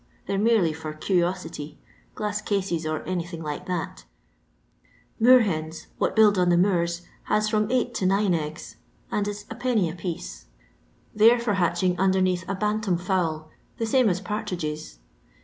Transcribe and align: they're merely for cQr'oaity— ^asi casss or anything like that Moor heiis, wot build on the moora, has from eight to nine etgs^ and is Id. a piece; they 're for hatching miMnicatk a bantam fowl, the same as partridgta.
they're 0.25 0.39
merely 0.39 0.73
for 0.73 0.95
cQr'oaity— 0.95 1.75
^asi 2.15 2.43
casss 2.47 2.87
or 2.91 3.03
anything 3.03 3.43
like 3.43 3.67
that 3.67 4.03
Moor 5.19 5.41
heiis, 5.43 5.85
wot 5.99 6.15
build 6.15 6.39
on 6.39 6.49
the 6.49 6.57
moora, 6.57 7.01
has 7.25 7.47
from 7.47 7.69
eight 7.69 7.93
to 7.93 8.07
nine 8.07 8.31
etgs^ 8.31 8.77
and 9.11 9.27
is 9.27 9.45
Id. 9.51 9.91
a 9.91 9.95
piece; 9.95 10.47
they 11.13 11.29
're 11.31 11.37
for 11.39 11.53
hatching 11.53 11.95
miMnicatk 11.97 12.45
a 12.47 12.55
bantam 12.55 12.97
fowl, 12.97 13.51
the 13.77 13.85
same 13.85 14.09
as 14.09 14.19
partridgta. 14.19 14.97